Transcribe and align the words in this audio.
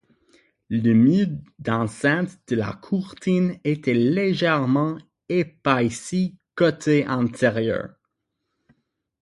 Le 0.69 0.93
mur 0.93 1.27
d'enceinte 1.59 2.39
de 2.47 2.55
la 2.55 2.73
courtine 2.73 3.59
était 3.63 3.93
légèrement 3.93 4.97
épaissi 5.29 6.39
côté 6.55 7.05
intérieur. 7.05 7.89